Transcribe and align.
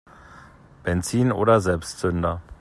Benzin 0.83 1.31
oder 1.31 1.61
Selbstzünder? 1.61 2.41